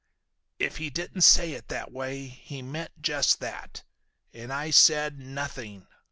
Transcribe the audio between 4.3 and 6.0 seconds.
And I said, 'Nothing.